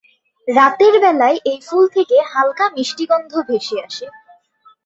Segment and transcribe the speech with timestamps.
[0.47, 4.05] রাতের বেলায় এ ফুল থেকে হালকা মিষ্টি গন্ধ ভেসে আসে।